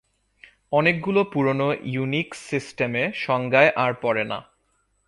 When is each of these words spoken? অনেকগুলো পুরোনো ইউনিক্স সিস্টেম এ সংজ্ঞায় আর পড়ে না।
অনেকগুলো 0.71 1.21
পুরোনো 1.23 1.67
ইউনিক্স 1.85 2.37
সিস্টেম 2.49 2.91
এ 2.95 3.03
সংজ্ঞায় 3.17 3.71
আর 3.75 3.91
পড়ে 4.01 4.23
না। 4.23 4.39